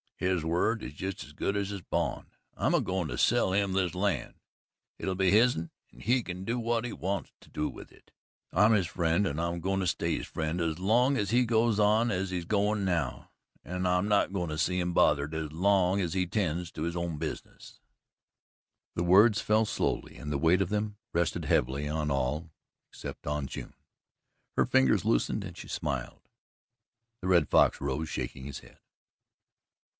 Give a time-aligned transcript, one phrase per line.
[0.17, 2.27] His word is just as good as his bond.
[2.55, 4.35] I'm a goin' to sell him this land.
[4.99, 8.11] It'll be his'n, an' he can do what he wants to with it.
[8.51, 11.79] I'm his friend, and I'm goin' to stay his friend as long as he goes
[11.79, 13.31] on as he's goin' now,
[13.63, 16.95] an' I'm not goin' to see him bothered as long as he tends to his
[16.95, 17.79] own business."
[18.95, 22.49] The words fell slowly and the weight of them rested heavily on all
[22.91, 23.73] except on June.
[24.55, 26.21] Her fingers loosened and she smiled.
[27.21, 28.79] The Red Fox rose, shaking his head.